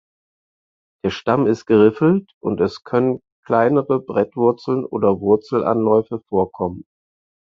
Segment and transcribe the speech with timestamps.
[1.05, 6.85] Der Stamm ist geriffelt und es können kleinere Brettwurzeln oder Wurzelanläufe vorkommen.